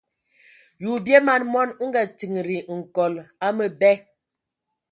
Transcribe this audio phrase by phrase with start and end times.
[0.81, 3.13] Ye o bie man mɔn, o nga tindi nkol
[3.45, 3.91] a məbɛ.